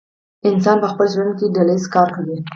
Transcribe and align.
انسان 0.51 0.77
په 0.83 0.87
خپل 0.91 1.07
ژوند 1.13 1.31
کې 1.37 1.53
ډله 1.55 1.73
ایز 1.75 1.85
کار 1.95 2.07
کوي. 2.15 2.37